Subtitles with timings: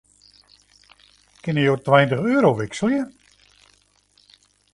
[1.43, 3.01] Kinne jo tweintich euro wikselje?